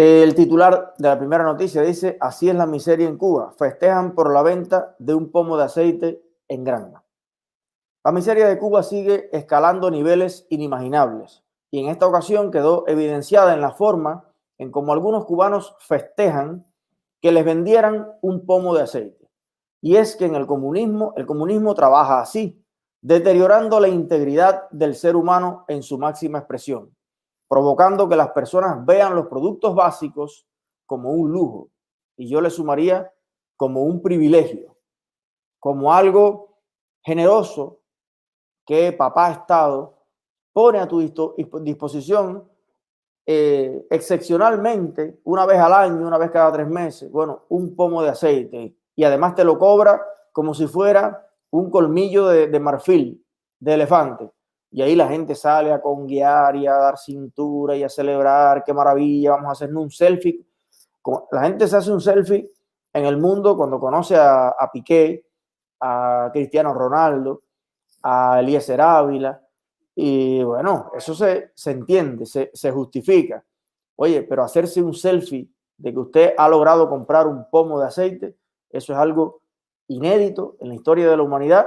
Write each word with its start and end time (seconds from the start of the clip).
El 0.00 0.36
titular 0.36 0.94
de 0.96 1.08
la 1.08 1.18
primera 1.18 1.42
noticia 1.42 1.82
dice, 1.82 2.18
así 2.20 2.48
es 2.48 2.54
la 2.54 2.66
miseria 2.66 3.08
en 3.08 3.18
Cuba. 3.18 3.50
Festejan 3.58 4.14
por 4.14 4.32
la 4.32 4.44
venta 4.44 4.94
de 5.00 5.12
un 5.12 5.32
pomo 5.32 5.56
de 5.56 5.64
aceite 5.64 6.22
en 6.46 6.62
Granma. 6.62 7.02
La 8.04 8.12
miseria 8.12 8.46
de 8.46 8.60
Cuba 8.60 8.84
sigue 8.84 9.28
escalando 9.36 9.90
niveles 9.90 10.46
inimaginables 10.50 11.42
y 11.72 11.80
en 11.80 11.88
esta 11.88 12.06
ocasión 12.06 12.52
quedó 12.52 12.84
evidenciada 12.86 13.54
en 13.54 13.60
la 13.60 13.72
forma 13.72 14.22
en 14.56 14.70
cómo 14.70 14.92
algunos 14.92 15.24
cubanos 15.24 15.74
festejan 15.80 16.64
que 17.20 17.32
les 17.32 17.44
vendieran 17.44 18.12
un 18.22 18.46
pomo 18.46 18.76
de 18.76 18.82
aceite. 18.82 19.28
Y 19.80 19.96
es 19.96 20.14
que 20.14 20.26
en 20.26 20.36
el 20.36 20.46
comunismo, 20.46 21.12
el 21.16 21.26
comunismo 21.26 21.74
trabaja 21.74 22.20
así, 22.20 22.64
deteriorando 23.00 23.80
la 23.80 23.88
integridad 23.88 24.70
del 24.70 24.94
ser 24.94 25.16
humano 25.16 25.64
en 25.66 25.82
su 25.82 25.98
máxima 25.98 26.38
expresión, 26.38 26.94
provocando 27.48 28.08
que 28.08 28.16
las 28.16 28.30
personas 28.30 28.84
vean 28.84 29.14
los 29.14 29.26
productos 29.26 29.74
básicos 29.74 30.46
como 30.86 31.10
un 31.12 31.30
lujo, 31.30 31.70
y 32.16 32.28
yo 32.28 32.40
le 32.40 32.50
sumaría 32.50 33.12
como 33.56 33.82
un 33.82 34.02
privilegio, 34.02 34.76
como 35.58 35.92
algo 35.92 36.58
generoso 37.02 37.80
que 38.66 38.92
papá 38.92 39.30
Estado 39.30 39.98
pone 40.52 40.78
a 40.78 40.88
tu 40.88 41.00
disposición 41.00 42.48
eh, 43.30 43.86
excepcionalmente, 43.90 45.20
una 45.24 45.44
vez 45.44 45.58
al 45.58 45.72
año, 45.72 46.06
una 46.06 46.16
vez 46.16 46.30
cada 46.30 46.50
tres 46.50 46.66
meses, 46.66 47.10
bueno, 47.12 47.44
un 47.50 47.76
pomo 47.76 48.02
de 48.02 48.08
aceite 48.08 48.74
y 48.96 49.04
además 49.04 49.34
te 49.34 49.44
lo 49.44 49.58
cobra 49.58 50.02
como 50.32 50.54
si 50.54 50.66
fuera 50.66 51.30
un 51.50 51.70
colmillo 51.70 52.26
de, 52.26 52.58
marfil, 52.58 53.24
de 53.60 53.74
elefante. 53.74 54.30
Y 54.70 54.82
ahí 54.82 54.94
la 54.94 55.08
gente 55.08 55.34
sale 55.34 55.72
a 55.72 55.80
conguiar 55.80 56.56
y 56.56 56.66
a 56.66 56.74
dar 56.74 56.98
cintura 56.98 57.76
y 57.76 57.82
a 57.82 57.88
celebrar, 57.88 58.62
qué 58.64 58.74
maravilla, 58.74 59.32
vamos 59.32 59.48
a 59.48 59.52
hacer 59.52 59.74
un 59.74 59.90
selfie. 59.90 60.44
La 61.32 61.42
gente 61.42 61.66
se 61.66 61.76
hace 61.76 61.90
un 61.90 62.00
selfie 62.00 62.50
en 62.92 63.06
el 63.06 63.16
mundo 63.16 63.56
cuando 63.56 63.80
conoce 63.80 64.16
a, 64.16 64.48
a 64.48 64.70
Piqué, 64.70 65.24
a 65.80 66.30
Cristiano 66.32 66.74
Ronaldo, 66.74 67.42
a 68.02 68.40
Eliezer 68.40 68.80
Ávila, 68.80 69.40
y 69.94 70.42
bueno, 70.44 70.92
eso 70.96 71.14
se, 71.14 71.50
se 71.54 71.72
entiende, 71.72 72.24
se, 72.24 72.50
se 72.54 72.70
justifica. 72.70 73.44
Oye, 73.96 74.22
pero 74.22 74.44
hacerse 74.44 74.80
un 74.80 74.94
selfie 74.94 75.48
de 75.76 75.92
que 75.92 75.98
usted 75.98 76.34
ha 76.36 76.48
logrado 76.48 76.88
comprar 76.88 77.26
un 77.26 77.50
pomo 77.50 77.80
de 77.80 77.86
aceite, 77.86 78.36
eso 78.70 78.92
es 78.92 78.98
algo 78.98 79.42
inédito 79.88 80.56
en 80.60 80.68
la 80.68 80.74
historia 80.74 81.08
de 81.08 81.16
la 81.16 81.22
humanidad, 81.22 81.66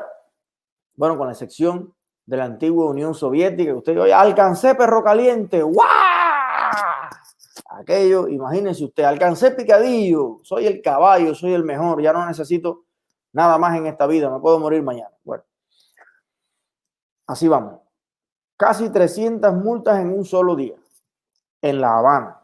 bueno, 0.95 1.17
con 1.17 1.28
la 1.28 1.33
excepción 1.33 1.94
de 2.32 2.38
la 2.38 2.46
antigua 2.46 2.86
Unión 2.86 3.14
Soviética, 3.14 3.76
usted 3.76 4.00
oye, 4.00 4.14
alcancé 4.14 4.74
perro 4.74 5.04
caliente, 5.04 5.62
¡guau! 5.62 5.86
Aquello, 7.72 8.30
imagínense 8.30 8.86
usted, 8.86 9.04
alcancé 9.04 9.52
picadillo, 9.52 10.38
soy 10.42 10.66
el 10.66 10.82
caballo, 10.82 11.36
soy 11.36 11.52
el 11.52 11.66
mejor, 11.66 12.02
ya 12.02 12.14
no 12.14 12.26
necesito 12.26 12.86
nada 13.34 13.58
más 13.58 13.78
en 13.78 13.86
esta 13.86 14.08
vida, 14.08 14.30
me 14.30 14.40
puedo 14.40 14.60
morir 14.60 14.82
mañana. 14.82 15.14
Bueno, 15.26 15.44
así 17.28 17.50
vamos. 17.50 17.82
Casi 18.56 18.90
300 18.90 19.54
multas 19.56 20.00
en 20.00 20.14
un 20.14 20.23
solo 20.23 20.56
día 20.56 20.76
en 21.62 21.82
La 21.82 21.98
Habana. 21.98 22.40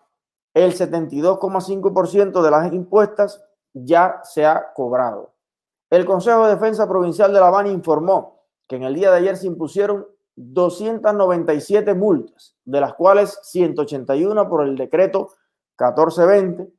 El 0.54 0.74
72,5% 0.74 2.42
de 2.42 2.52
las 2.52 2.74
impuestas 2.74 3.42
ya 3.72 4.20
se 4.26 4.46
ha 4.46 4.74
cobrado. 4.74 5.34
El 5.90 6.06
Consejo 6.06 6.46
de 6.46 6.56
Defensa 6.56 6.90
Provincial 6.90 7.32
de 7.32 7.40
La 7.40 7.48
Habana 7.48 7.70
informó 7.70 8.37
que 8.68 8.76
en 8.76 8.84
el 8.84 8.94
día 8.94 9.12
de 9.12 9.18
ayer 9.18 9.38
se 9.38 9.48
impusieron 9.48 10.06
297 10.36 11.96
multas, 11.96 12.56
de 12.64 12.82
las 12.82 12.94
cuales 12.94 13.40
181 13.44 14.50
por 14.50 14.66
el 14.66 14.78
decreto 14.78 15.30
1420. 15.80 16.72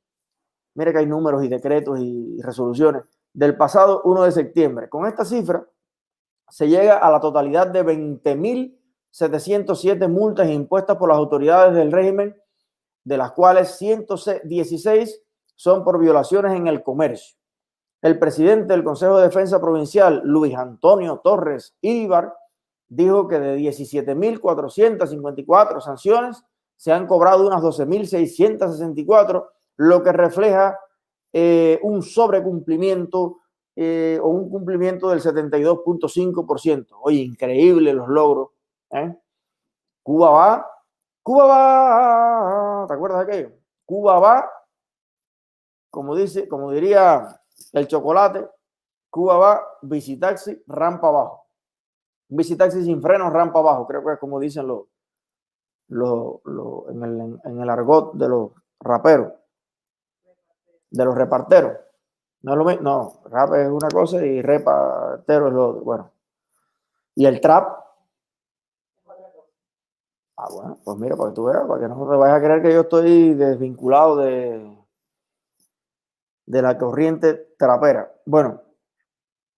Mire 0.74 0.92
que 0.92 0.98
hay 0.98 1.06
números 1.06 1.42
y 1.44 1.48
decretos 1.48 1.98
y 1.98 2.40
resoluciones 2.40 3.02
del 3.32 3.56
pasado 3.56 4.02
1 4.04 4.24
de 4.24 4.32
septiembre. 4.32 4.88
Con 4.88 5.06
esta 5.06 5.24
cifra 5.24 5.64
se 6.48 6.68
llega 6.68 6.98
a 6.98 7.10
la 7.10 7.20
totalidad 7.20 7.66
de 7.66 7.84
20.707 7.84 10.08
multas 10.08 10.48
impuestas 10.48 10.96
por 10.96 11.08
las 11.08 11.18
autoridades 11.18 11.74
del 11.74 11.90
régimen, 11.92 12.36
de 13.04 13.16
las 13.16 13.32
cuales 13.32 13.76
116 13.76 15.22
son 15.54 15.84
por 15.84 15.98
violaciones 15.98 16.52
en 16.52 16.68
el 16.68 16.82
comercio. 16.82 17.37
El 18.00 18.18
presidente 18.18 18.72
del 18.72 18.82
Consejo 18.84 19.18
de 19.18 19.24
Defensa 19.24 19.60
Provincial, 19.60 20.22
Luis 20.24 20.54
Antonio 20.54 21.20
Torres 21.22 21.76
Ibar, 21.80 22.32
dijo 22.88 23.26
que 23.26 23.40
de 23.40 23.58
17.454 23.58 25.80
sanciones 25.80 26.44
se 26.76 26.92
han 26.92 27.08
cobrado 27.08 27.46
unas 27.46 27.62
12.664, 27.62 29.48
lo 29.76 30.02
que 30.02 30.12
refleja 30.12 30.78
eh, 31.32 31.78
un 31.82 32.02
sobrecumplimiento 32.02 33.38
eh, 33.74 34.20
o 34.22 34.28
un 34.28 34.48
cumplimiento 34.48 35.10
del 35.10 35.20
72.5%. 35.20 36.86
Oye, 37.02 37.18
increíble 37.18 37.92
los 37.92 38.08
logros. 38.08 38.50
¿eh? 38.90 39.14
Cuba 40.02 40.30
va, 40.30 40.66
Cuba 41.22 41.44
va, 41.46 42.86
¿te 42.86 42.94
acuerdas 42.94 43.26
de 43.26 43.32
aquello? 43.32 43.50
Cuba 43.84 44.18
va, 44.18 44.50
como 45.90 46.16
dice, 46.16 46.48
como 46.48 46.72
diría 46.72 47.37
el 47.72 47.86
chocolate, 47.86 48.48
Cuba 49.10 49.36
va, 49.36 49.78
visitaxi, 49.82 50.62
rampa 50.66 51.08
abajo. 51.08 51.46
Visitaxi 52.28 52.84
sin 52.84 53.00
freno, 53.00 53.30
rampa 53.30 53.58
abajo, 53.60 53.86
creo 53.86 54.04
que 54.04 54.12
es 54.12 54.18
como 54.18 54.38
dicen 54.38 54.66
los, 54.66 54.86
en, 56.90 57.02
el, 57.02 57.40
en 57.44 57.60
el 57.60 57.70
argot 57.70 58.14
de 58.14 58.28
los 58.28 58.50
raperos, 58.80 59.32
de 60.90 61.04
los 61.04 61.14
reparteros. 61.14 61.72
No, 62.42 62.54
lo, 62.54 62.64
no, 62.80 63.20
rap 63.24 63.54
es 63.54 63.68
una 63.68 63.88
cosa 63.88 64.24
y 64.24 64.40
repartero 64.42 65.48
es 65.48 65.52
lo 65.52 65.68
otro. 65.70 65.82
Bueno. 65.82 66.10
Y 67.14 67.26
el 67.26 67.40
trap. 67.40 67.78
Ah, 70.36 70.46
bueno, 70.52 70.78
pues 70.84 70.96
mira, 70.98 71.16
para 71.16 71.30
que 71.30 71.34
tú 71.34 71.44
veas, 71.46 71.66
para 71.66 71.80
que 71.80 71.88
no 71.88 72.08
te 72.08 72.16
vayas 72.16 72.36
a 72.36 72.40
creer 72.40 72.62
que 72.62 72.72
yo 72.72 72.82
estoy 72.82 73.34
desvinculado 73.34 74.16
de, 74.18 74.77
de 76.48 76.62
la 76.62 76.78
corriente 76.78 77.52
trapera. 77.58 78.10
Bueno, 78.24 78.62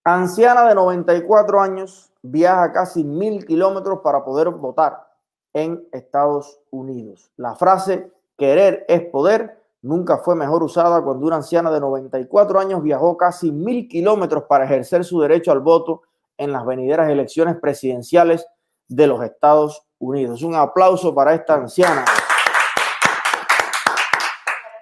anciana 0.02 0.68
de 0.68 0.74
94 0.74 1.60
años 1.60 2.12
viaja 2.20 2.72
casi 2.72 3.04
mil 3.04 3.46
kilómetros 3.46 4.00
para 4.00 4.24
poder 4.24 4.50
votar 4.50 5.08
en 5.54 5.86
Estados 5.92 6.60
Unidos. 6.70 7.30
La 7.36 7.54
frase 7.54 8.12
querer 8.36 8.84
es 8.88 9.02
poder 9.02 9.62
nunca 9.82 10.18
fue 10.18 10.34
mejor 10.34 10.64
usada 10.64 11.00
cuando 11.02 11.26
una 11.26 11.36
anciana 11.36 11.70
de 11.70 11.80
94 11.80 12.58
años 12.58 12.82
viajó 12.82 13.16
casi 13.16 13.52
mil 13.52 13.88
kilómetros 13.88 14.44
para 14.44 14.64
ejercer 14.64 15.04
su 15.04 15.20
derecho 15.20 15.52
al 15.52 15.60
voto 15.60 16.02
en 16.36 16.50
las 16.50 16.66
venideras 16.66 17.08
elecciones 17.08 17.56
presidenciales 17.56 18.46
de 18.88 19.06
los 19.06 19.22
Estados 19.22 19.86
Unidos. 19.98 20.42
Un 20.42 20.56
aplauso 20.56 21.14
para 21.14 21.34
esta 21.34 21.54
anciana. 21.54 22.04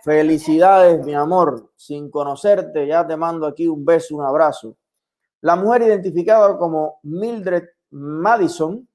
Felicidades, 0.08 1.04
mi 1.04 1.12
amor. 1.12 1.70
Sin 1.76 2.10
conocerte, 2.10 2.86
ya 2.86 3.06
te 3.06 3.14
mando 3.14 3.46
aquí 3.46 3.68
un 3.68 3.84
beso, 3.84 4.16
un 4.16 4.24
abrazo. 4.24 4.74
La 5.42 5.54
mujer 5.54 5.82
identificada 5.82 6.56
como 6.56 6.98
Mildred 7.02 7.64
Madison 7.90 8.88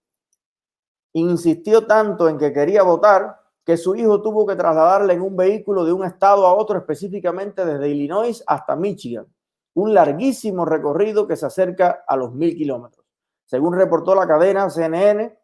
insistió 1.12 1.86
tanto 1.86 2.28
en 2.28 2.40
que 2.40 2.52
quería 2.52 2.82
votar 2.82 3.40
que 3.64 3.78
su 3.78 3.96
hijo 3.96 4.24
tuvo 4.24 4.48
que 4.48 4.56
trasladarle 4.56 5.14
en 5.14 5.22
un 5.22 5.38
vehículo 5.38 5.86
de 5.86 5.94
un 5.94 6.04
estado 6.04 6.48
a 6.48 6.56
otro, 6.56 6.80
específicamente 6.80 7.64
desde 7.64 7.90
Illinois 7.90 8.44
hasta 8.48 8.76
Michigan. 8.76 9.28
Un 9.76 9.94
larguísimo 9.94 10.66
recorrido 10.66 11.28
que 11.28 11.36
se 11.36 11.46
acerca 11.46 12.06
a 12.08 12.18
los 12.18 12.34
mil 12.34 12.56
kilómetros. 12.58 13.06
Según 13.46 13.76
reportó 13.76 14.16
la 14.16 14.26
cadena 14.26 14.68
CNN, 14.68 15.38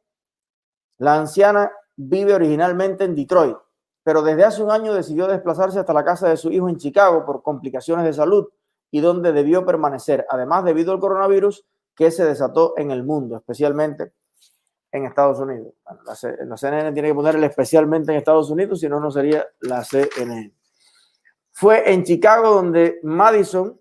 la 0.98 1.20
anciana 1.20 1.72
vive 1.96 2.34
originalmente 2.34 3.04
en 3.04 3.14
Detroit, 3.14 3.56
pero 4.10 4.24
desde 4.24 4.44
hace 4.44 4.64
un 4.64 4.72
año 4.72 4.96
decidió 4.96 5.28
desplazarse 5.28 5.78
hasta 5.78 5.94
la 5.94 6.04
casa 6.04 6.28
de 6.28 6.36
su 6.36 6.50
hijo 6.50 6.68
en 6.68 6.78
Chicago 6.78 7.28
por 7.28 7.44
complicaciones 7.44 8.04
de 8.06 8.14
salud 8.14 8.48
y 8.90 9.02
donde 9.02 9.32
debió 9.32 9.64
permanecer, 9.68 10.26
además 10.32 10.64
debido 10.66 10.92
al 10.92 11.00
coronavirus 11.00 11.64
que 11.94 12.10
se 12.10 12.26
desató 12.26 12.74
en 12.78 12.90
el 12.90 13.04
mundo, 13.04 13.38
especialmente 13.38 14.14
en 14.92 15.06
Estados 15.06 15.38
Unidos. 15.38 15.76
la, 16.08 16.58
CNN 16.58 16.92
tiene 16.92 17.10
que 17.10 17.14
ponerle 17.14 17.46
especialmente 17.46 18.12
en 18.12 18.18
Estados 18.18 18.50
Unidos, 18.50 18.80
si 18.80 18.90
no, 18.90 19.00
no 19.00 19.12
sería 19.12 19.46
la 19.60 19.84
CNN. 19.84 20.56
Fue 21.52 21.94
en 21.94 22.04
Chicago 22.04 22.50
donde 22.50 23.00
Madison 23.04 23.80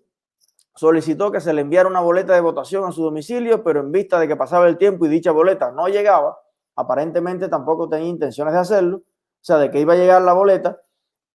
solicitó 0.75 1.31
que 1.31 1.41
se 1.41 1.53
le 1.53 1.61
enviara 1.61 1.89
una 1.89 2.01
boleta 2.01 2.35
de 2.35 2.41
votación 2.41 2.85
a 2.85 2.91
su 2.91 3.01
domicilio, 3.01 3.63
pero 3.63 3.79
en 3.79 3.91
vista 3.91 4.19
de 4.19 4.27
que 4.27 4.35
pasaba 4.35 4.67
el 4.67 4.77
tiempo 4.77 5.07
y 5.07 5.09
dicha 5.09 5.31
boleta 5.31 5.71
no 5.71 5.87
llegaba, 5.87 6.37
aparentemente 6.75 7.47
tampoco 7.47 7.89
tenía 7.89 8.09
intenciones 8.09 8.53
de 8.53 8.59
hacerlo, 8.59 9.01
o 9.41 9.43
sea, 9.43 9.57
de 9.57 9.71
que 9.71 9.79
iba 9.79 9.93
a 9.93 9.97
llegar 9.97 10.21
la 10.21 10.33
boleta, 10.33 10.81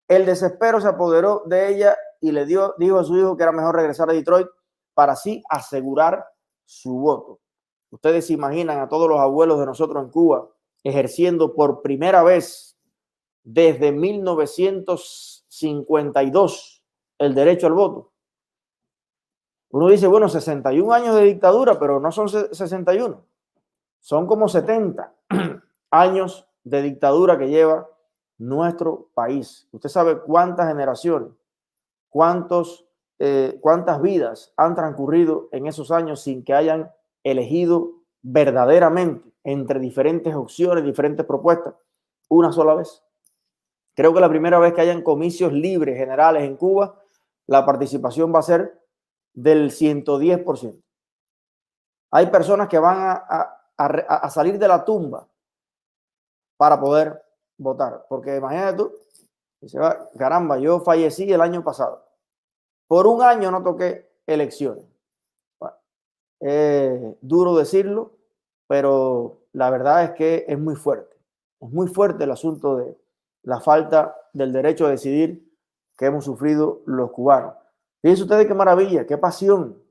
el 0.09 0.27
desespero 0.27 0.81
se 0.81 0.89
apoderó 0.89 1.45
de 1.47 1.69
ella 1.69 1.97
y 2.21 2.33
le 2.33 2.45
dio, 2.45 2.75
dijo 2.79 2.99
a 2.99 3.05
su 3.05 3.17
hijo 3.17 3.37
que 3.37 3.43
era 3.43 3.53
mejor 3.53 3.77
regresar 3.77 4.11
a 4.11 4.12
Detroit 4.12 4.49
para 4.93 5.12
así 5.12 5.43
asegurar 5.49 6.27
su 6.65 6.99
voto. 6.99 7.41
Ustedes 7.91 8.27
se 8.27 8.35
imaginan 8.35 8.81
a 8.81 8.89
todos 8.89 9.09
los 9.09 9.21
abuelos 9.21 9.61
de 9.61 9.67
nosotros 9.67 10.03
en 10.03 10.11
Cuba 10.11 10.51
ejerciendo 10.83 11.55
por 11.55 11.81
primera 11.81 12.23
vez 12.23 12.77
desde 13.43 13.93
1952 13.93 16.83
el 17.19 17.35
derecho 17.35 17.67
al 17.67 17.73
voto. 17.73 18.12
Uno 19.71 19.89
dice, 19.89 20.06
bueno, 20.06 20.29
61 20.29 20.93
años 20.93 21.17
de 21.17 21.25
dictadura, 21.25 21.79
pero 21.79 21.99
no 21.99 22.12
son 22.12 22.29
61, 22.29 23.25
son 23.99 24.27
como 24.27 24.47
70 24.49 25.15
años 25.91 26.47
de 26.62 26.83
dictadura 26.83 27.39
que 27.39 27.49
lleva 27.49 27.89
nuestro 28.38 29.08
país. 29.14 29.69
Usted 29.72 29.88
sabe 29.88 30.20
cuántas 30.20 30.69
generaciones, 30.69 31.31
cuántos, 32.08 32.86
eh, 33.19 33.58
cuántas 33.60 34.00
vidas 34.00 34.52
han 34.56 34.75
transcurrido 34.75 35.48
en 35.52 35.66
esos 35.66 35.90
años 35.90 36.20
sin 36.22 36.44
que 36.44 36.54
hayan 36.54 36.90
elegido 37.22 37.92
verdaderamente 38.22 39.31
entre 39.44 39.78
diferentes 39.78 40.34
opciones, 40.34 40.84
diferentes 40.84 41.25
propuestas, 41.26 41.75
una 42.28 42.52
sola 42.52 42.75
vez. 42.75 43.02
Creo 43.94 44.12
que 44.12 44.20
la 44.20 44.28
primera 44.28 44.58
vez 44.58 44.72
que 44.72 44.81
hayan 44.81 45.02
comicios 45.02 45.52
libres 45.52 45.96
generales 45.96 46.42
en 46.42 46.56
Cuba, 46.56 47.00
la 47.46 47.64
participación 47.64 48.34
va 48.34 48.40
a 48.40 48.42
ser 48.42 48.81
del 49.32 49.70
110%. 49.70 50.82
Hay 52.10 52.26
personas 52.26 52.69
que 52.69 52.78
van 52.78 52.96
a, 52.98 53.54
a, 53.76 54.31
salir 54.31 54.58
de 54.58 54.69
la 54.69 54.84
tumba 54.84 55.28
para 56.56 56.81
poder 56.81 57.24
votar. 57.59 58.06
Porque 58.09 58.37
imagínate 58.37 58.77
tú, 58.77 58.93
caramba, 60.19 60.59
yo 60.59 60.81
fallecí 60.81 61.33
el 61.33 61.41
año 61.41 61.62
pasado. 61.62 62.05
Por 62.87 63.06
un 63.06 63.23
año 63.23 63.51
no 63.51 63.62
toqué 63.62 64.11
elecciones. 64.27 64.85
Bueno, 65.59 65.77
duro 67.21 67.56
decirlo, 67.56 68.12
pero 68.67 69.39
la 69.53 69.71
verdad 69.71 70.05
es 70.05 70.11
que 70.12 70.45
es 70.49 70.59
muy 70.59 70.77
fuerte. 70.77 71.17
Es 71.61 71.71
muy 71.71 71.89
fuerte 71.89 72.25
el 72.25 72.31
asunto 72.31 72.77
de 72.77 72.99
la 73.43 73.61
falta 73.61 74.17
del 74.33 74.53
derecho 74.53 74.87
a 74.87 74.91
decidir 74.91 75.51
que 75.97 76.06
hemos 76.06 76.25
sufrido 76.25 76.83
los 76.87 77.11
cubanos. 77.11 77.55
Fíjense 78.03 78.25
ustedes 78.25 78.47
qué 78.47 78.55
maravilla, 78.55 79.06
qué 79.06 79.17
pasión, 79.17 79.83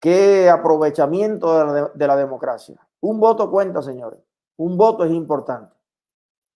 qué 0.00 0.48
aprovechamiento 0.48 1.92
de 1.94 2.06
la, 2.06 2.16
democracia. 2.16 2.76
Un 3.00 3.20
voto 3.20 3.50
cuenta, 3.50 3.82
señores. 3.82 4.20
Un 4.56 4.76
voto 4.76 5.04
es 5.04 5.10
importante. 5.10 5.75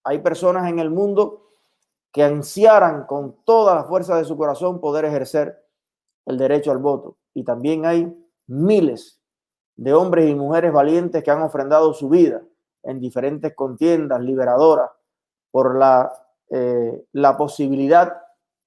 Hay 0.05 0.19
personas 0.21 0.69
en 0.69 0.79
el 0.79 0.91
mundo 0.91 1.51
que 2.13 2.25
ansiaran 2.25 3.05
con 3.05 3.37
toda 3.45 3.75
la 3.75 3.85
fuerza 3.85 4.17
de 4.17 4.25
su 4.25 4.37
corazón 4.37 4.81
poder 4.81 5.05
ejercer 5.05 5.65
el 6.27 6.39
derecho 6.39 6.73
al 6.73 6.79
voto. 6.79 7.17
Y 7.35 7.45
también 7.45 7.87
hay 7.87 8.13
miles 8.47 9.21
de 9.77 9.95
hombres 9.95 10.29
y 10.29 10.35
mujeres 10.35 10.73
valientes 10.73 11.23
que 11.23 11.31
han 11.31 11.43
ofrendado 11.43 11.95
su 11.95 12.09
vida 12.09 12.43
en 12.83 13.01
diferentes 13.01 13.55
contiendas 13.55 14.21
liberadoras 14.21 14.91
por 15.51 15.79
la, 15.79 16.13
eh, 16.51 17.05
la 17.13 17.37
posibilidad 17.37 18.23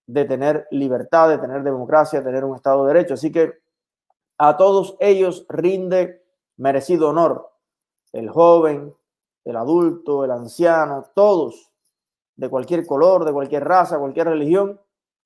de 0.06 0.26
tener 0.26 0.68
libertad, 0.72 1.30
de 1.30 1.38
tener 1.38 1.64
democracia, 1.64 2.20
de 2.20 2.26
tener 2.26 2.44
un 2.44 2.56
Estado 2.56 2.86
de 2.86 2.94
Derecho. 2.94 3.14
Así 3.14 3.32
que 3.32 3.54
a 4.38 4.58
todos 4.58 4.96
ellos 5.00 5.46
rinde 5.50 6.24
merecido 6.58 7.10
honor. 7.10 7.50
El 8.12 8.30
joven, 8.30 8.94
el 9.46 9.56
adulto, 9.56 10.24
el 10.24 10.32
anciano, 10.32 11.06
todos 11.14 11.72
de 12.36 12.50
cualquier 12.50 12.86
color, 12.86 13.26
de 13.26 13.34
cualquier 13.34 13.64
raza, 13.64 14.00
cualquier 14.00 14.28
religión, 14.28 14.80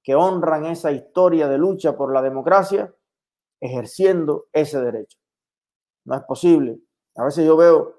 que 0.04 0.16
honran 0.16 0.66
esa 0.66 0.92
historia 0.92 1.48
de 1.48 1.58
lucha 1.58 1.96
por 1.96 2.14
la 2.14 2.22
democracia, 2.22 2.94
ejerciendo 3.60 4.48
ese 4.54 4.80
derecho. 4.80 5.18
No 6.06 6.16
es 6.16 6.24
posible. 6.24 6.80
A 7.16 7.26
veces 7.26 7.46
yo 7.46 7.58
veo 7.58 7.96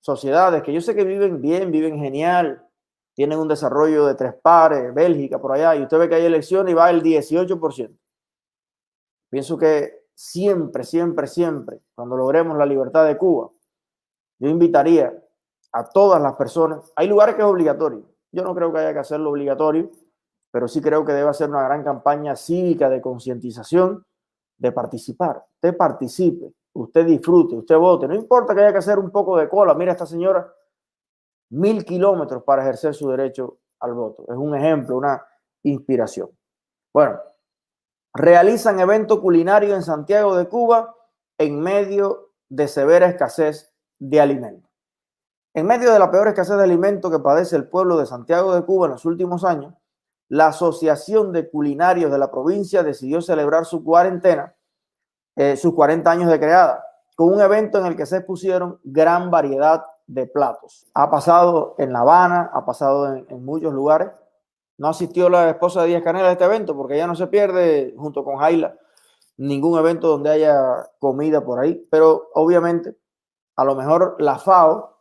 sociedades 0.00 0.62
que 0.62 0.72
yo 0.72 0.80
sé 0.80 0.94
que 0.94 1.04
viven 1.04 1.40
bien, 1.40 1.70
viven 1.70 1.98
genial, 1.98 2.66
tienen 3.14 3.38
un 3.38 3.48
desarrollo 3.48 4.06
de 4.06 4.14
tres 4.14 4.34
pares, 4.42 4.92
Bélgica 4.94 5.40
por 5.40 5.52
allá, 5.52 5.74
y 5.74 5.82
usted 5.82 5.98
ve 5.98 6.08
que 6.08 6.16
hay 6.16 6.26
elecciones 6.26 6.72
y 6.72 6.74
va 6.74 6.90
el 6.90 7.02
18%. 7.02 7.96
Pienso 9.30 9.56
que 9.58 10.04
siempre, 10.14 10.84
siempre, 10.84 11.26
siempre, 11.26 11.80
cuando 11.94 12.16
logremos 12.16 12.56
la 12.56 12.66
libertad 12.66 13.06
de 13.06 13.16
Cuba, 13.16 13.50
yo 14.38 14.48
invitaría 14.48 15.14
a 15.76 15.84
todas 15.84 16.22
las 16.22 16.34
personas, 16.36 16.90
hay 16.96 17.06
lugares 17.06 17.34
que 17.34 17.42
es 17.42 17.46
obligatorio, 17.46 18.02
yo 18.32 18.42
no 18.42 18.54
creo 18.54 18.72
que 18.72 18.78
haya 18.78 18.94
que 18.94 19.00
hacerlo 19.00 19.30
obligatorio, 19.30 19.90
pero 20.50 20.68
sí 20.68 20.80
creo 20.80 21.04
que 21.04 21.12
debe 21.12 21.28
hacer 21.28 21.50
una 21.50 21.62
gran 21.64 21.84
campaña 21.84 22.34
cívica 22.34 22.88
de 22.88 23.02
concientización, 23.02 24.06
de 24.56 24.72
participar. 24.72 25.44
Usted 25.56 25.76
participe, 25.76 26.50
usted 26.72 27.04
disfrute, 27.04 27.56
usted 27.56 27.76
vote, 27.76 28.08
no 28.08 28.14
importa 28.14 28.54
que 28.54 28.62
haya 28.62 28.72
que 28.72 28.78
hacer 28.78 28.98
un 28.98 29.10
poco 29.10 29.36
de 29.36 29.50
cola, 29.50 29.74
mira 29.74 29.92
esta 29.92 30.06
señora 30.06 30.50
mil 31.50 31.84
kilómetros 31.84 32.42
para 32.42 32.62
ejercer 32.62 32.94
su 32.94 33.10
derecho 33.10 33.58
al 33.80 33.92
voto. 33.92 34.24
Es 34.28 34.36
un 34.36 34.54
ejemplo, 34.54 34.96
una 34.96 35.22
inspiración. 35.62 36.30
Bueno, 36.90 37.20
realizan 38.14 38.80
evento 38.80 39.20
culinario 39.20 39.74
en 39.74 39.82
Santiago 39.82 40.36
de 40.36 40.48
Cuba 40.48 40.94
en 41.36 41.60
medio 41.60 42.30
de 42.48 42.66
severa 42.66 43.08
escasez 43.08 43.74
de 43.98 44.22
alimentos. 44.22 44.65
En 45.56 45.64
medio 45.64 45.90
de 45.90 45.98
la 45.98 46.10
peor 46.10 46.28
escasez 46.28 46.54
de 46.58 46.64
alimentos 46.64 47.10
que 47.10 47.18
padece 47.18 47.56
el 47.56 47.66
pueblo 47.66 47.96
de 47.96 48.04
Santiago 48.04 48.54
de 48.54 48.62
Cuba 48.66 48.88
en 48.88 48.92
los 48.92 49.06
últimos 49.06 49.42
años, 49.42 49.72
la 50.28 50.48
Asociación 50.48 51.32
de 51.32 51.48
Culinarios 51.48 52.12
de 52.12 52.18
la 52.18 52.30
provincia 52.30 52.82
decidió 52.82 53.22
celebrar 53.22 53.64
su 53.64 53.82
cuarentena, 53.82 54.54
eh, 55.34 55.56
sus 55.56 55.72
40 55.72 56.10
años 56.10 56.30
de 56.30 56.38
creada, 56.38 56.84
con 57.16 57.32
un 57.32 57.40
evento 57.40 57.78
en 57.78 57.86
el 57.86 57.96
que 57.96 58.04
se 58.04 58.18
expusieron 58.18 58.78
gran 58.84 59.30
variedad 59.30 59.86
de 60.06 60.26
platos. 60.26 60.88
Ha 60.92 61.10
pasado 61.10 61.74
en 61.78 61.90
La 61.90 62.00
Habana, 62.00 62.50
ha 62.52 62.66
pasado 62.66 63.14
en, 63.14 63.42
muchos 63.42 63.72
lugares. 63.72 64.10
No 64.76 64.88
asistió 64.88 65.30
la 65.30 65.48
esposa 65.48 65.80
de 65.80 65.88
Díaz 65.88 66.02
Canela 66.02 66.28
a 66.28 66.32
este 66.32 66.44
evento 66.44 66.76
porque 66.76 66.96
ella 66.96 67.06
no 67.06 67.14
se 67.14 67.28
pierde, 67.28 67.94
junto 67.96 68.24
con 68.24 68.36
Jaila, 68.36 68.76
ningún 69.38 69.78
evento 69.78 70.08
donde 70.08 70.28
haya 70.28 70.86
comida 70.98 71.42
por 71.42 71.60
ahí. 71.60 71.82
Pero 71.90 72.28
obviamente, 72.34 72.94
a 73.56 73.64
lo 73.64 73.74
mejor 73.74 74.16
la 74.18 74.38
FAO, 74.38 74.95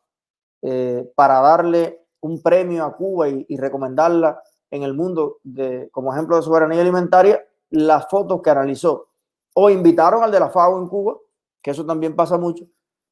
eh, 0.68 1.12
para 1.14 1.42
darle 1.42 2.08
un 2.22 2.42
premio 2.42 2.86
a 2.86 2.96
Cuba 2.96 3.30
y, 3.30 3.56
recomendarla 3.56 4.42
en 4.72 4.82
el 4.82 4.96
mundo 4.96 5.38
de, 5.44 5.90
como 5.92 6.12
ejemplo 6.12 6.36
de 6.36 6.42
soberanía 6.42 6.82
alimentaria, 6.82 7.40
las 7.70 8.08
fotos 8.10 8.42
que 8.42 8.50
analizó. 8.50 9.10
O 9.54 9.70
invitaron 9.70 10.24
al 10.24 10.32
de 10.32 10.40
la 10.40 10.50
FAO 10.50 10.80
en 10.82 10.88
Cuba, 10.88 11.18
que 11.62 11.70
eso 11.70 11.86
también 11.86 12.16
pasa 12.16 12.40
mucho, 12.40 12.66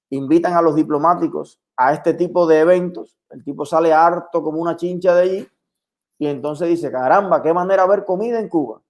invitan 0.10 0.54
a 0.54 0.64
los 0.64 0.74
diplomáticos 0.74 1.60
a 1.78 1.94
este 1.94 2.16
tipo 2.16 2.48
de 2.48 2.62
eventos, 2.62 3.20
el 3.30 3.44
tipo 3.44 3.68
sale 3.68 3.94
harto 3.94 4.42
como 4.42 4.60
una 4.60 4.76
chincha 4.76 5.14
de 5.14 5.22
allí 5.22 5.48
y 6.18 6.26
entonces 6.26 6.68
dice, 6.70 6.92
caramba, 6.92 7.44
qué 7.44 7.54
manera 7.54 7.86
ver 7.86 8.04
comida 8.04 8.40
en 8.40 8.50
Cuba. 8.50 8.82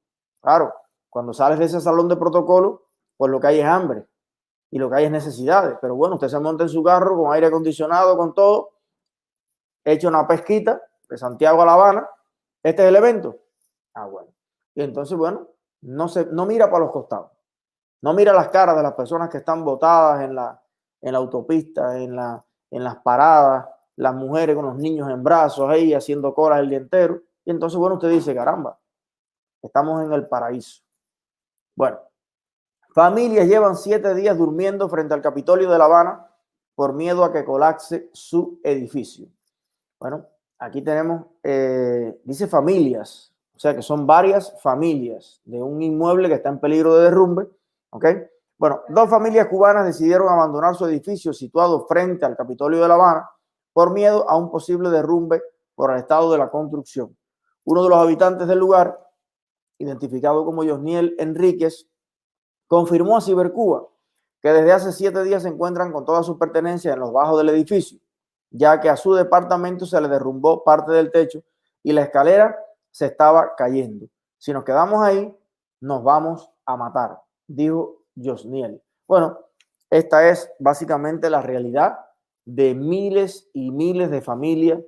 Claro, 0.41 0.73
cuando 1.09 1.33
sales 1.33 1.59
de 1.59 1.65
ese 1.65 1.81
salón 1.81 2.07
de 2.07 2.15
protocolo, 2.15 2.85
pues 3.17 3.29
lo 3.29 3.41
que 3.41 3.47
hay 3.47 3.59
es 3.59 3.65
hambre 3.65 4.05
y 4.73 4.79
lo 4.79 4.89
que 4.89 4.95
hay 4.95 5.05
es 5.05 5.11
necesidades. 5.11 5.77
Pero 5.79 5.95
bueno, 5.95 6.15
usted 6.15 6.29
se 6.29 6.39
monta 6.39 6.63
en 6.63 6.69
su 6.69 6.81
carro 6.81 7.15
con 7.15 7.31
aire 7.31 7.45
acondicionado, 7.45 8.17
con 8.17 8.33
todo, 8.33 8.71
echa 9.83 10.07
una 10.07 10.27
pesquita 10.27 10.81
de 11.07 11.15
Santiago 11.15 11.61
a 11.61 11.65
La 11.67 11.73
Habana, 11.73 12.09
este 12.63 12.81
es 12.81 12.89
el 12.89 12.95
evento. 12.95 13.37
Ah, 13.93 14.07
bueno. 14.07 14.29
Y 14.73 14.81
entonces, 14.81 15.15
bueno, 15.15 15.47
no, 15.81 16.07
se, 16.07 16.25
no 16.25 16.47
mira 16.47 16.71
para 16.71 16.85
los 16.85 16.91
costados, 16.91 17.29
no 18.01 18.13
mira 18.13 18.33
las 18.33 18.49
caras 18.49 18.75
de 18.75 18.81
las 18.81 18.93
personas 18.93 19.29
que 19.29 19.37
están 19.37 19.63
botadas 19.63 20.23
en 20.23 20.33
la, 20.33 20.59
en 21.01 21.11
la 21.11 21.19
autopista, 21.19 21.95
en, 21.99 22.15
la, 22.15 22.43
en 22.71 22.83
las 22.83 22.95
paradas, 22.95 23.67
las 23.95 24.15
mujeres 24.15 24.55
con 24.55 24.65
los 24.65 24.77
niños 24.77 25.07
en 25.07 25.21
brazos 25.21 25.69
ahí 25.69 25.93
haciendo 25.93 26.33
colas 26.33 26.61
el 26.61 26.69
día 26.69 26.79
entero. 26.79 27.21
Y 27.45 27.51
entonces, 27.51 27.77
bueno, 27.77 27.97
usted 27.97 28.09
dice, 28.09 28.33
caramba, 28.33 28.79
estamos 29.61 30.03
en 30.03 30.13
el 30.13 30.27
paraíso. 30.27 30.81
Bueno, 31.75 31.99
familias 32.93 33.47
llevan 33.47 33.75
siete 33.75 34.13
días 34.13 34.37
durmiendo 34.37 34.87
frente 34.87 35.13
al 35.13 35.21
Capitolio 35.21 35.69
de 35.69 35.77
La 35.77 35.85
Habana 35.85 36.27
por 36.75 36.93
miedo 36.93 37.23
a 37.23 37.33
que 37.33 37.43
colapse 37.43 38.09
su 38.13 38.59
edificio. 38.63 39.27
Bueno, 39.99 40.25
aquí 40.59 40.81
tenemos, 40.81 41.25
eh, 41.43 42.19
dice 42.23 42.47
familias, 42.47 43.33
o 43.55 43.59
sea 43.59 43.75
que 43.75 43.81
son 43.81 44.05
varias 44.05 44.59
familias 44.61 45.41
de 45.45 45.61
un 45.61 45.81
inmueble 45.81 46.27
que 46.27 46.35
está 46.35 46.49
en 46.49 46.59
peligro 46.59 46.95
de 46.95 47.05
derrumbe, 47.05 47.47
¿ok? 47.89 48.05
Bueno, 48.57 48.81
dos 48.89 49.09
familias 49.09 49.47
cubanas 49.47 49.85
decidieron 49.85 50.29
abandonar 50.29 50.75
su 50.75 50.85
edificio 50.85 51.33
situado 51.33 51.85
frente 51.87 52.25
al 52.25 52.35
Capitolio 52.35 52.81
de 52.81 52.87
La 52.87 52.93
Habana 52.95 53.29
por 53.73 53.91
miedo 53.91 54.29
a 54.29 54.37
un 54.37 54.51
posible 54.51 54.89
derrumbe 54.89 55.41
por 55.75 55.91
el 55.91 55.97
estado 55.97 56.31
de 56.31 56.37
la 56.37 56.49
construcción. 56.49 57.15
Uno 57.65 57.83
de 57.83 57.89
los 57.89 57.97
habitantes 57.97 58.47
del 58.47 58.59
lugar, 58.59 58.99
identificado 59.79 60.45
como 60.45 60.63
Josniel 60.63 61.15
Enríquez, 61.17 61.87
confirmó 62.73 63.17
a 63.17 63.21
Cibercuba 63.21 63.87
que 64.41 64.51
desde 64.51 64.71
hace 64.71 64.91
siete 64.91 65.23
días 65.23 65.43
se 65.43 65.49
encuentran 65.49 65.91
con 65.91 66.05
todas 66.05 66.25
sus 66.25 66.39
pertenencias 66.39 66.95
en 66.95 66.99
los 67.01 67.13
bajos 67.13 67.37
del 67.37 67.49
edificio, 67.49 67.99
ya 68.49 68.79
que 68.79 68.89
a 68.89 68.97
su 68.97 69.13
departamento 69.13 69.85
se 69.85 70.01
le 70.01 70.07
derrumbó 70.07 70.63
parte 70.63 70.91
del 70.91 71.11
techo 71.11 71.43
y 71.83 71.93
la 71.93 72.01
escalera 72.01 72.57
se 72.89 73.05
estaba 73.05 73.53
cayendo. 73.55 74.07
Si 74.39 74.51
nos 74.51 74.63
quedamos 74.63 75.03
ahí, 75.03 75.31
nos 75.81 76.03
vamos 76.03 76.49
a 76.65 76.75
matar, 76.75 77.21
dijo 77.45 78.05
Josniel. 78.17 78.81
Bueno, 79.07 79.37
esta 79.91 80.27
es 80.27 80.51
básicamente 80.57 81.29
la 81.29 81.43
realidad 81.43 81.99
de 82.43 82.73
miles 82.73 83.51
y 83.53 83.69
miles 83.69 84.09
de 84.09 84.23
familias 84.23 84.79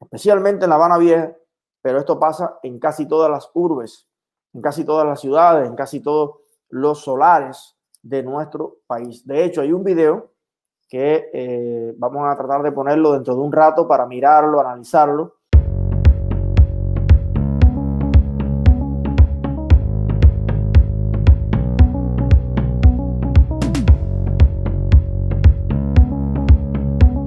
especialmente 0.00 0.64
en 0.64 0.70
La 0.70 0.76
Habana 0.76 0.96
Vieja, 0.96 1.36
pero 1.82 1.98
esto 1.98 2.18
pasa 2.18 2.58
en 2.62 2.78
casi 2.78 3.06
todas 3.06 3.30
las 3.30 3.50
urbes, 3.52 4.08
en 4.54 4.62
casi 4.62 4.86
todas 4.86 5.06
las 5.06 5.20
ciudades, 5.20 5.68
en 5.68 5.76
casi 5.76 6.00
todos 6.00 6.45
los 6.70 7.02
solares 7.02 7.76
de 8.02 8.22
nuestro 8.22 8.78
país. 8.86 9.26
De 9.26 9.44
hecho, 9.44 9.60
hay 9.60 9.72
un 9.72 9.84
video 9.84 10.32
que 10.88 11.30
eh, 11.32 11.94
vamos 11.98 12.22
a 12.26 12.36
tratar 12.36 12.62
de 12.62 12.72
ponerlo 12.72 13.12
dentro 13.12 13.34
de 13.34 13.40
un 13.40 13.52
rato 13.52 13.88
para 13.88 14.06
mirarlo, 14.06 14.60
analizarlo, 14.60 15.36